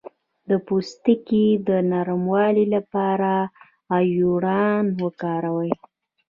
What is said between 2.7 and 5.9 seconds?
لپاره ایلوویرا وکاروئ